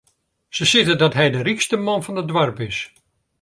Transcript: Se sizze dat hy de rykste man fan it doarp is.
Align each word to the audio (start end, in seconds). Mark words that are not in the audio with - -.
Se 0.55 0.65
sizze 0.71 0.95
dat 1.01 1.17
hy 1.19 1.27
de 1.33 1.41
rykste 1.47 1.77
man 1.85 2.03
fan 2.05 2.19
it 2.21 2.29
doarp 2.31 2.57
is. 2.69 2.77